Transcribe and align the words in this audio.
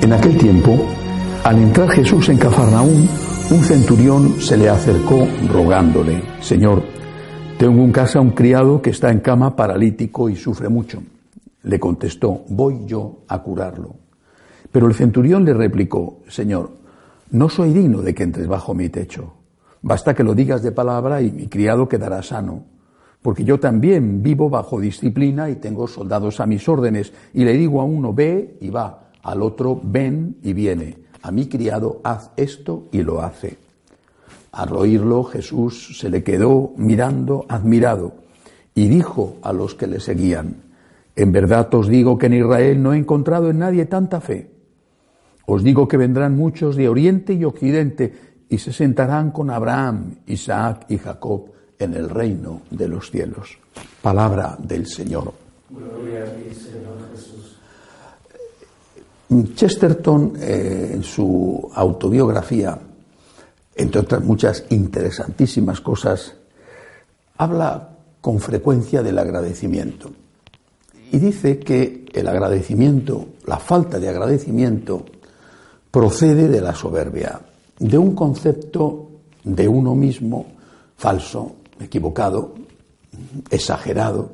En 0.00 0.12
aquel 0.12 0.38
tiempo, 0.38 0.78
al 1.42 1.58
entrar 1.58 1.90
Jesús 1.90 2.28
en 2.28 2.38
Cafarnaúm, 2.38 3.08
un 3.50 3.64
centurión 3.64 4.40
se 4.40 4.56
le 4.56 4.68
acercó 4.68 5.26
rogándole, 5.52 6.22
Señor, 6.40 6.82
tengo 7.58 7.82
en 7.82 7.90
casa 7.90 8.20
un 8.20 8.30
criado 8.30 8.80
que 8.80 8.90
está 8.90 9.10
en 9.10 9.18
cama 9.18 9.56
paralítico 9.56 10.28
y 10.28 10.36
sufre 10.36 10.68
mucho. 10.68 11.02
Le 11.64 11.80
contestó, 11.80 12.44
voy 12.48 12.86
yo 12.86 13.24
a 13.26 13.42
curarlo. 13.42 13.96
Pero 14.70 14.86
el 14.86 14.94
centurión 14.94 15.44
le 15.44 15.52
replicó, 15.52 16.20
Señor, 16.28 16.70
no 17.32 17.48
soy 17.48 17.72
digno 17.72 18.00
de 18.00 18.14
que 18.14 18.22
entres 18.22 18.46
bajo 18.46 18.74
mi 18.74 18.88
techo. 18.90 19.34
Basta 19.82 20.14
que 20.14 20.22
lo 20.22 20.34
digas 20.34 20.62
de 20.62 20.70
palabra 20.70 21.20
y 21.20 21.32
mi 21.32 21.48
criado 21.48 21.88
quedará 21.88 22.22
sano. 22.22 22.62
Porque 23.20 23.42
yo 23.42 23.58
también 23.58 24.22
vivo 24.22 24.48
bajo 24.48 24.78
disciplina 24.78 25.50
y 25.50 25.56
tengo 25.56 25.88
soldados 25.88 26.38
a 26.38 26.46
mis 26.46 26.68
órdenes. 26.68 27.12
Y 27.34 27.44
le 27.44 27.54
digo 27.54 27.80
a 27.80 27.84
uno, 27.84 28.14
ve 28.14 28.58
y 28.60 28.70
va 28.70 29.07
al 29.22 29.42
otro 29.42 29.80
ven 29.82 30.36
y 30.42 30.52
viene. 30.52 30.98
A 31.22 31.30
mi 31.30 31.48
criado 31.48 32.00
haz 32.04 32.30
esto 32.36 32.88
y 32.92 33.02
lo 33.02 33.22
hace. 33.22 33.58
Al 34.52 34.74
oírlo 34.74 35.24
Jesús 35.24 35.98
se 35.98 36.08
le 36.08 36.22
quedó 36.22 36.72
mirando 36.76 37.44
admirado 37.48 38.14
y 38.74 38.88
dijo 38.88 39.36
a 39.42 39.52
los 39.52 39.74
que 39.74 39.86
le 39.86 40.00
seguían, 40.00 40.62
en 41.16 41.32
verdad 41.32 41.74
os 41.74 41.88
digo 41.88 42.16
que 42.16 42.26
en 42.26 42.34
Israel 42.34 42.80
no 42.80 42.92
he 42.92 42.98
encontrado 42.98 43.50
en 43.50 43.58
nadie 43.58 43.86
tanta 43.86 44.20
fe. 44.20 44.50
Os 45.46 45.64
digo 45.64 45.88
que 45.88 45.96
vendrán 45.96 46.36
muchos 46.36 46.76
de 46.76 46.88
oriente 46.88 47.32
y 47.32 47.44
occidente 47.44 48.14
y 48.48 48.58
se 48.58 48.72
sentarán 48.72 49.32
con 49.32 49.50
Abraham, 49.50 50.16
Isaac 50.26 50.86
y 50.88 50.98
Jacob 50.98 51.50
en 51.78 51.94
el 51.94 52.08
reino 52.08 52.62
de 52.70 52.88
los 52.88 53.10
cielos. 53.10 53.58
Palabra 54.00 54.56
del 54.60 54.86
Señor. 54.86 55.32
Gloria 55.70 56.22
a 56.22 56.26
ti, 56.26 56.54
Señor 56.54 56.98
Jesús. 57.12 57.57
Chesterton, 59.54 60.34
eh, 60.40 60.92
en 60.94 61.02
su 61.02 61.70
autobiografía, 61.74 62.78
entre 63.76 64.00
otras 64.00 64.24
muchas 64.24 64.64
interesantísimas 64.70 65.80
cosas, 65.80 66.34
habla 67.36 67.90
con 68.20 68.40
frecuencia 68.40 69.02
del 69.02 69.18
agradecimiento. 69.18 70.10
Y 71.12 71.18
dice 71.18 71.58
que 71.58 72.06
el 72.12 72.26
agradecimiento, 72.26 73.28
la 73.46 73.58
falta 73.58 73.98
de 73.98 74.08
agradecimiento, 74.08 75.04
procede 75.90 76.48
de 76.48 76.60
la 76.60 76.74
soberbia, 76.74 77.40
de 77.78 77.98
un 77.98 78.14
concepto 78.14 79.10
de 79.44 79.68
uno 79.68 79.94
mismo 79.94 80.46
falso, 80.96 81.56
equivocado, 81.80 82.54
exagerado. 83.50 84.30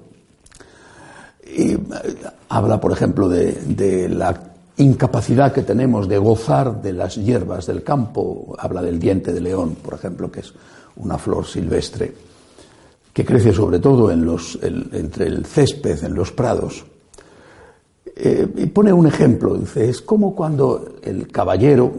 Y 1.46 1.72
eh, 1.72 1.78
habla, 2.48 2.80
por 2.80 2.92
ejemplo, 2.92 3.28
de, 3.28 3.52
de 3.52 4.08
la 4.08 4.53
incapacidad 4.76 5.52
que 5.52 5.62
tenemos 5.62 6.08
de 6.08 6.18
gozar 6.18 6.82
de 6.82 6.92
las 6.92 7.16
hierbas 7.16 7.66
del 7.66 7.82
campo, 7.82 8.54
habla 8.58 8.82
del 8.82 8.98
diente 8.98 9.32
de 9.32 9.40
león, 9.40 9.76
por 9.82 9.94
ejemplo, 9.94 10.30
que 10.30 10.40
es 10.40 10.52
una 10.96 11.18
flor 11.18 11.46
silvestre, 11.46 12.12
que 13.12 13.24
crece 13.24 13.52
sobre 13.52 13.78
todo 13.78 14.10
en 14.10 14.24
los, 14.24 14.58
entre 14.62 15.26
el 15.26 15.46
césped, 15.46 16.02
en 16.04 16.14
los 16.14 16.32
prados. 16.32 16.84
Eh, 18.16 18.46
y 18.56 18.66
pone 18.66 18.92
un 18.92 19.06
ejemplo, 19.06 19.54
dice, 19.54 19.88
es 19.88 20.02
como 20.02 20.34
cuando 20.34 20.96
el 21.02 21.28
caballero, 21.28 21.92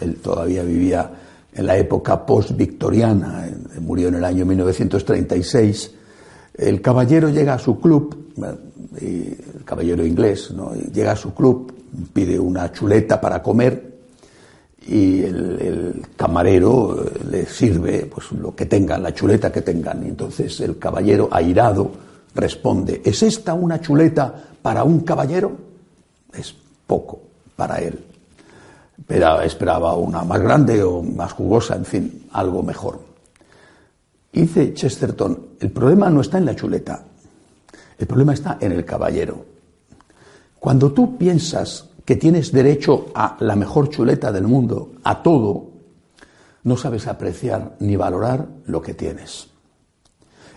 él 0.00 0.16
todavía 0.16 0.62
vivía 0.62 1.10
en 1.52 1.66
la 1.66 1.76
época 1.76 2.24
post-victoriana, 2.24 3.48
murió 3.80 4.08
en 4.08 4.16
el 4.16 4.24
año 4.24 4.44
1936, 4.44 5.94
el 6.54 6.80
caballero 6.80 7.28
llega 7.28 7.54
a 7.54 7.58
su 7.58 7.80
club, 7.80 8.32
el 9.00 9.64
caballero 9.64 10.04
inglés, 10.04 10.50
¿no? 10.52 10.72
llega 10.74 11.12
a 11.12 11.16
su 11.16 11.34
club 11.34 11.72
pide 12.12 12.38
una 12.38 12.72
chuleta 12.72 13.20
para 13.20 13.42
comer 13.42 13.90
y 14.86 15.22
el, 15.22 16.02
camarero 16.16 17.04
eh, 17.04 17.20
le 17.30 17.46
sirve 17.46 18.10
pues 18.12 18.32
lo 18.32 18.54
que 18.54 18.66
tengan, 18.66 19.02
la 19.02 19.14
chuleta 19.14 19.52
que 19.52 19.62
tengan. 19.62 20.02
Y 20.04 20.08
entonces 20.08 20.60
el 20.60 20.78
caballero 20.78 21.28
airado 21.30 21.90
responde, 22.34 23.02
¿es 23.04 23.22
esta 23.22 23.54
una 23.54 23.80
chuleta 23.80 24.32
para 24.62 24.84
un 24.84 25.00
caballero? 25.00 25.52
Es 26.32 26.54
poco 26.86 27.20
para 27.56 27.78
él. 27.78 27.98
Pero 29.06 29.40
esperaba 29.42 29.94
una 29.94 30.24
más 30.24 30.40
grande 30.40 30.82
o 30.82 31.02
más 31.02 31.32
jugosa, 31.32 31.76
en 31.76 31.84
fin, 31.84 32.26
algo 32.32 32.62
mejor. 32.62 33.00
dice 34.32 34.74
Chesterton, 34.74 35.38
el 35.60 35.70
problema 35.70 36.08
no 36.10 36.22
está 36.22 36.38
en 36.38 36.46
la 36.46 36.56
chuleta, 36.56 37.04
el 37.98 38.06
problema 38.06 38.32
está 38.32 38.56
en 38.60 38.72
el 38.72 38.84
caballero. 38.84 39.44
Cuando 40.58 40.92
tú 40.92 41.16
piensas 41.16 41.88
que 42.04 42.16
tienes 42.16 42.50
derecho 42.50 43.06
a 43.14 43.36
la 43.40 43.56
mejor 43.56 43.90
chuleta 43.90 44.32
del 44.32 44.46
mundo, 44.46 44.92
a 45.04 45.22
todo, 45.22 45.68
no 46.64 46.76
sabes 46.76 47.06
apreciar 47.06 47.76
ni 47.80 47.96
valorar 47.96 48.48
lo 48.66 48.80
que 48.82 48.94
tienes. 48.94 49.48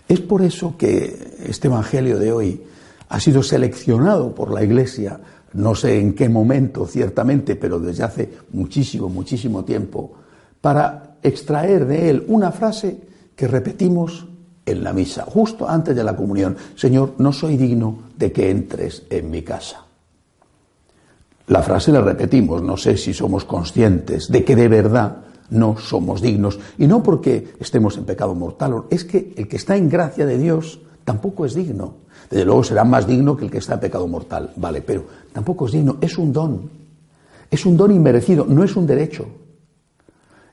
Es 0.08 0.20
por 0.20 0.42
eso 0.42 0.76
que 0.76 1.36
este 1.46 1.68
Evangelio 1.68 2.18
de 2.18 2.32
hoy 2.32 2.62
ha 3.08 3.20
sido 3.20 3.42
seleccionado 3.42 4.34
por 4.34 4.52
la 4.52 4.62
Iglesia, 4.62 5.20
no 5.52 5.74
sé 5.74 6.00
en 6.00 6.14
qué 6.14 6.28
momento 6.28 6.86
ciertamente, 6.86 7.56
pero 7.56 7.78
desde 7.78 8.04
hace 8.04 8.32
muchísimo, 8.52 9.08
muchísimo 9.08 9.64
tiempo, 9.64 10.12
para 10.60 11.16
extraer 11.22 11.86
de 11.86 12.10
él 12.10 12.24
una 12.28 12.52
frase 12.52 13.00
que 13.36 13.48
repetimos 13.48 14.26
en 14.66 14.82
la 14.82 14.92
misa, 14.92 15.24
justo 15.24 15.68
antes 15.68 15.94
de 15.94 16.04
la 16.04 16.16
comunión. 16.16 16.56
Señor, 16.74 17.14
no 17.18 17.32
soy 17.32 17.56
digno 17.56 17.98
de 18.16 18.32
que 18.32 18.50
entres 18.50 19.04
en 19.10 19.30
mi 19.30 19.42
casa. 19.42 19.84
La 21.48 21.62
frase 21.62 21.92
la 21.92 22.00
repetimos, 22.00 22.62
no 22.62 22.76
sé 22.76 22.96
si 22.96 23.12
somos 23.12 23.44
conscientes 23.44 24.28
de 24.28 24.44
que 24.44 24.56
de 24.56 24.68
verdad 24.68 25.18
no 25.50 25.76
somos 25.76 26.22
dignos. 26.22 26.58
Y 26.78 26.86
no 26.86 27.02
porque 27.02 27.54
estemos 27.60 27.98
en 27.98 28.04
pecado 28.04 28.34
mortal, 28.34 28.84
es 28.90 29.04
que 29.04 29.34
el 29.36 29.46
que 29.46 29.56
está 29.56 29.76
en 29.76 29.90
gracia 29.90 30.24
de 30.24 30.38
Dios 30.38 30.80
tampoco 31.04 31.44
es 31.44 31.54
digno. 31.54 31.96
Desde 32.30 32.46
luego 32.46 32.64
será 32.64 32.84
más 32.84 33.06
digno 33.06 33.36
que 33.36 33.44
el 33.44 33.50
que 33.50 33.58
está 33.58 33.74
en 33.74 33.80
pecado 33.80 34.08
mortal, 34.08 34.52
vale, 34.56 34.80
pero 34.80 35.04
tampoco 35.32 35.66
es 35.66 35.72
digno, 35.72 35.98
es 36.00 36.16
un 36.16 36.32
don. 36.32 36.70
Es 37.50 37.66
un 37.66 37.76
don 37.76 37.92
inmerecido, 37.92 38.46
no 38.48 38.64
es 38.64 38.74
un 38.74 38.86
derecho. 38.86 39.26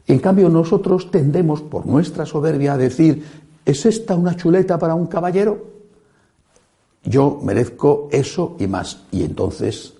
En 0.07 0.19
cambio, 0.19 0.49
nosotros 0.49 1.09
tendemos, 1.09 1.61
por 1.61 1.85
nuestra 1.85 2.25
soberbia, 2.25 2.73
a 2.73 2.77
decir, 2.77 3.23
¿es 3.65 3.85
esta 3.85 4.15
una 4.15 4.35
chuleta 4.35 4.77
para 4.77 4.95
un 4.95 5.07
caballero? 5.07 5.71
Yo 7.03 7.39
merezco 7.43 8.09
eso 8.11 8.55
y 8.59 8.67
más. 8.67 9.03
Y 9.11 9.23
entonces 9.23 9.93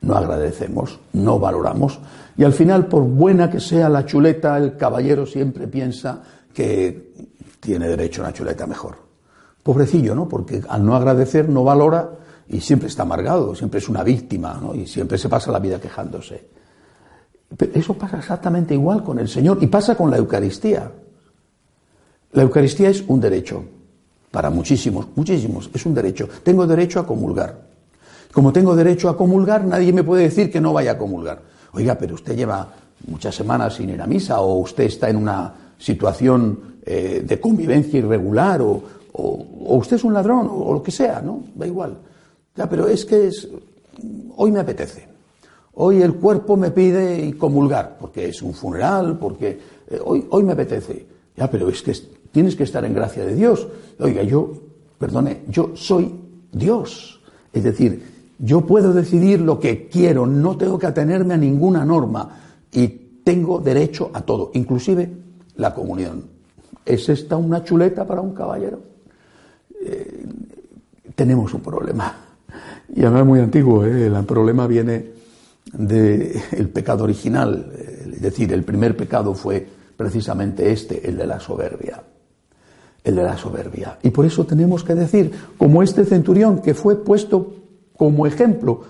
no 0.00 0.14
agradecemos, 0.14 0.98
no 1.12 1.38
valoramos 1.38 2.00
y 2.38 2.44
al 2.44 2.52
final, 2.52 2.86
por 2.86 3.02
buena 3.02 3.50
que 3.50 3.58
sea 3.58 3.88
la 3.88 4.06
chuleta, 4.06 4.56
el 4.56 4.76
caballero 4.76 5.26
siempre 5.26 5.66
piensa 5.66 6.22
que 6.54 7.12
tiene 7.58 7.88
derecho 7.88 8.22
a 8.22 8.26
una 8.26 8.32
chuleta 8.32 8.64
mejor. 8.64 8.96
Pobrecillo, 9.60 10.14
¿no? 10.14 10.28
Porque 10.28 10.62
al 10.68 10.86
no 10.86 10.94
agradecer 10.94 11.48
no 11.48 11.64
valora 11.64 12.10
y 12.48 12.60
siempre 12.60 12.88
está 12.88 13.02
amargado, 13.02 13.56
siempre 13.56 13.80
es 13.80 13.88
una 13.88 14.04
víctima, 14.04 14.56
¿no? 14.62 14.72
Y 14.72 14.86
siempre 14.86 15.18
se 15.18 15.28
pasa 15.28 15.50
la 15.50 15.58
vida 15.58 15.80
quejándose. 15.80 16.48
Pero 17.56 17.72
eso 17.74 17.94
pasa 17.94 18.18
exactamente 18.18 18.72
igual 18.72 19.02
con 19.02 19.18
el 19.18 19.28
Señor 19.28 19.58
y 19.60 19.66
pasa 19.66 19.96
con 19.96 20.08
la 20.08 20.18
Eucaristía. 20.18 20.92
La 22.32 22.42
Eucaristía 22.42 22.90
es 22.90 23.02
un 23.06 23.20
derecho 23.20 23.64
para 24.30 24.50
muchísimos, 24.50 25.06
muchísimos, 25.16 25.70
es 25.72 25.86
un 25.86 25.94
derecho. 25.94 26.28
Tengo 26.42 26.66
derecho 26.66 27.00
a 27.00 27.06
comulgar. 27.06 27.68
Como 28.32 28.52
tengo 28.52 28.76
derecho 28.76 29.08
a 29.08 29.16
comulgar, 29.16 29.64
nadie 29.64 29.92
me 29.92 30.04
puede 30.04 30.24
decir 30.24 30.52
que 30.52 30.60
no 30.60 30.74
vaya 30.74 30.92
a 30.92 30.98
comulgar. 30.98 31.40
Oiga, 31.72 31.96
pero 31.96 32.14
usted 32.14 32.36
lleva 32.36 32.68
muchas 33.06 33.34
semanas 33.34 33.74
sin 33.74 33.90
ir 33.90 34.02
a 34.02 34.06
misa 34.06 34.40
o 34.40 34.58
usted 34.58 34.84
está 34.84 35.08
en 35.08 35.16
una 35.16 35.54
situación 35.78 36.76
eh, 36.84 37.22
de 37.24 37.40
convivencia 37.40 37.98
irregular 37.98 38.60
o, 38.62 38.98
usted 39.10 39.96
es 39.96 40.04
un 40.04 40.14
ladrón 40.14 40.48
o, 40.50 40.72
lo 40.72 40.82
que 40.82 40.92
sea, 40.92 41.20
¿no? 41.20 41.42
Da 41.54 41.66
igual. 41.66 41.96
Ya, 42.54 42.68
pero 42.68 42.86
es 42.86 43.04
que 43.04 43.28
es, 43.28 43.48
hoy 44.36 44.52
me 44.52 44.60
apetece. 44.60 45.08
Hoy 45.74 46.02
el 46.02 46.14
cuerpo 46.14 46.56
me 46.56 46.70
pide 46.70 47.36
comulgar 47.36 47.96
porque 47.98 48.28
es 48.28 48.42
un 48.42 48.52
funeral, 48.52 49.18
porque 49.18 49.58
eh, 49.88 49.98
hoy, 50.04 50.26
hoy 50.30 50.42
me 50.42 50.52
apetece. 50.52 51.06
Ya, 51.36 51.50
pero 51.50 51.68
es 51.68 51.82
que 51.82 51.92
tienes 52.32 52.56
que 52.56 52.64
estar 52.64 52.84
en 52.84 52.94
gracia 52.94 53.24
de 53.24 53.34
Dios. 53.34 53.66
Oiga, 53.98 54.22
yo, 54.22 54.52
perdone, 54.98 55.42
yo 55.48 55.72
soy 55.74 56.14
Dios. 56.52 57.20
Es 57.52 57.64
decir, 57.64 58.02
yo 58.38 58.62
puedo 58.62 58.92
decidir 58.92 59.40
lo 59.40 59.58
que 59.58 59.88
quiero, 59.88 60.26
no 60.26 60.56
tengo 60.56 60.78
que 60.78 60.86
atenerme 60.86 61.34
a 61.34 61.38
ninguna 61.38 61.84
norma 61.84 62.40
y 62.72 62.86
tengo 63.24 63.58
derecho 63.58 64.10
a 64.12 64.22
todo, 64.22 64.50
inclusive 64.54 65.10
la 65.56 65.74
comunión. 65.74 66.24
¿Es 66.84 67.08
esta 67.08 67.36
una 67.36 67.62
chuleta 67.64 68.06
para 68.06 68.20
un 68.20 68.32
caballero? 68.32 68.80
Eh, 69.84 70.24
tenemos 71.14 71.52
un 71.52 71.60
problema. 71.60 72.14
Y 72.94 73.02
además 73.02 73.26
muy 73.26 73.40
antiguo, 73.40 73.84
¿eh? 73.84 74.06
el 74.06 74.24
problema 74.24 74.66
viene 74.66 75.18
del 75.72 76.70
pecado 76.72 77.04
original, 77.04 77.70
es 78.10 78.22
decir, 78.22 78.52
el 78.52 78.64
primer 78.64 78.96
pecado 78.96 79.34
fue 79.34 79.66
precisamente 79.96 80.72
este, 80.72 81.06
el 81.06 81.18
de 81.18 81.26
la 81.26 81.38
soberbia. 81.38 82.02
El 83.08 83.16
de 83.16 83.22
la 83.22 83.38
soberbia. 83.38 83.98
Y 84.02 84.10
por 84.10 84.26
eso 84.26 84.44
tenemos 84.44 84.84
que 84.84 84.94
decir, 84.94 85.32
como 85.56 85.82
este 85.82 86.04
centurión 86.04 86.60
que 86.60 86.74
fue 86.74 87.02
puesto 87.02 87.54
como 87.96 88.26
ejemplo 88.26 88.82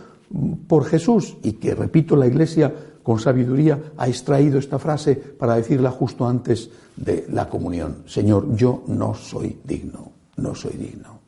por 0.67 0.87
Jesús 0.87 1.37
y 1.45 1.53
que, 1.53 1.73
repito, 1.73 2.17
la 2.17 2.27
Iglesia 2.27 2.75
con 3.05 3.21
sabiduría 3.21 3.93
ha 3.97 4.09
extraído 4.09 4.59
esta 4.59 4.81
frase 4.81 5.15
para 5.15 5.55
decirla 5.55 5.93
justo 5.93 6.27
antes 6.27 6.69
de 6.97 7.27
la 7.31 7.49
comunión. 7.49 7.99
Señor, 8.07 8.57
yo 8.57 8.83
no 8.89 9.15
soy 9.15 9.61
digno, 9.63 10.11
no 10.39 10.53
soy 10.53 10.73
digno. 10.73 11.21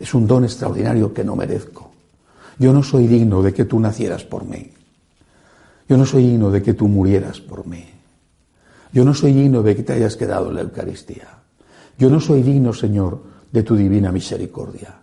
Es 0.00 0.14
un 0.14 0.26
don 0.26 0.44
extraordinario 0.44 1.12
que 1.12 1.24
no 1.24 1.36
merezco. 1.36 1.90
Yo 2.58 2.72
no 2.72 2.82
soy 2.82 3.06
digno 3.06 3.42
de 3.42 3.52
que 3.52 3.66
tú 3.66 3.78
nacieras 3.78 4.24
por 4.24 4.46
mí. 4.46 4.72
Yo 5.86 5.98
no 5.98 6.06
soy 6.06 6.26
digno 6.26 6.50
de 6.50 6.62
que 6.62 6.72
tú 6.72 6.88
murieras 6.88 7.38
por 7.42 7.66
mí. 7.66 7.84
Yo 8.94 9.04
no 9.04 9.12
soy 9.12 9.34
digno 9.34 9.62
de 9.62 9.76
que 9.76 9.82
te 9.82 9.92
hayas 9.92 10.16
quedado 10.16 10.48
en 10.48 10.54
la 10.54 10.62
Eucaristía. 10.62 11.43
Yo 11.98 12.10
no 12.10 12.20
soy 12.20 12.42
digno, 12.42 12.72
Señor, 12.72 13.20
de 13.52 13.62
tu 13.62 13.76
divina 13.76 14.10
misericordia. 14.12 15.00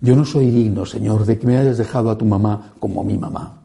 Yo 0.00 0.16
no 0.16 0.24
soy 0.24 0.50
digno, 0.50 0.84
Señor, 0.84 1.24
de 1.24 1.38
que 1.38 1.46
me 1.46 1.58
hayas 1.58 1.78
dejado 1.78 2.10
a 2.10 2.18
tu 2.18 2.24
mamá 2.24 2.74
como 2.78 3.04
mi 3.04 3.16
mamá. 3.16 3.62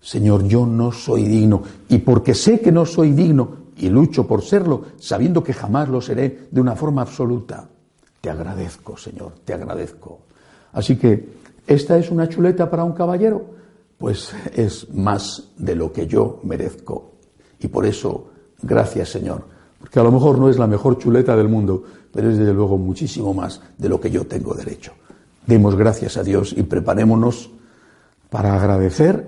Señor, 0.00 0.44
yo 0.44 0.66
no 0.66 0.92
soy 0.92 1.24
digno. 1.24 1.62
Y 1.88 1.98
porque 1.98 2.34
sé 2.34 2.60
que 2.60 2.72
no 2.72 2.86
soy 2.86 3.12
digno 3.12 3.70
y 3.76 3.88
lucho 3.88 4.26
por 4.26 4.42
serlo, 4.42 4.84
sabiendo 4.98 5.42
que 5.42 5.52
jamás 5.52 5.88
lo 5.88 6.00
seré 6.00 6.48
de 6.50 6.60
una 6.60 6.76
forma 6.76 7.02
absoluta, 7.02 7.68
te 8.20 8.30
agradezco, 8.30 8.96
Señor, 8.96 9.32
te 9.44 9.54
agradezco. 9.54 10.20
Así 10.72 10.96
que, 10.96 11.28
¿esta 11.66 11.96
es 11.98 12.10
una 12.10 12.28
chuleta 12.28 12.70
para 12.70 12.84
un 12.84 12.92
caballero? 12.92 13.44
Pues 13.96 14.32
es 14.54 14.92
más 14.94 15.50
de 15.56 15.74
lo 15.74 15.92
que 15.92 16.06
yo 16.06 16.40
merezco. 16.42 17.12
Y 17.58 17.68
por 17.68 17.86
eso 17.86 18.30
Gracias, 18.62 19.08
Señor. 19.08 19.44
Porque 19.80 19.98
a 19.98 20.02
lo 20.02 20.12
mejor 20.12 20.38
no 20.38 20.48
es 20.48 20.58
la 20.58 20.66
mejor 20.66 20.98
chuleta 20.98 21.34
del 21.34 21.48
mundo, 21.48 21.82
pero 22.12 22.30
es 22.30 22.38
desde 22.38 22.52
luego 22.52 22.78
muchísimo 22.78 23.34
más 23.34 23.60
de 23.78 23.88
lo 23.88 24.00
que 24.00 24.10
yo 24.10 24.26
tengo 24.26 24.54
derecho. 24.54 24.92
Demos 25.46 25.74
gracias 25.74 26.16
a 26.16 26.22
Dios 26.22 26.54
y 26.56 26.62
preparémonos 26.62 27.50
para 28.28 28.54
agradecer 28.54 29.26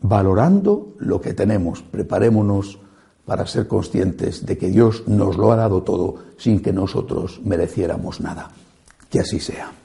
valorando 0.00 0.94
lo 0.98 1.20
que 1.20 1.34
tenemos. 1.34 1.82
Preparémonos 1.82 2.78
para 3.26 3.46
ser 3.46 3.66
conscientes 3.68 4.46
de 4.46 4.56
que 4.56 4.70
Dios 4.70 5.04
nos 5.06 5.36
lo 5.36 5.52
ha 5.52 5.56
dado 5.56 5.82
todo 5.82 6.16
sin 6.38 6.60
que 6.60 6.72
nosotros 6.72 7.40
mereciéramos 7.44 8.20
nada. 8.20 8.50
Que 9.10 9.20
así 9.20 9.40
sea. 9.40 9.79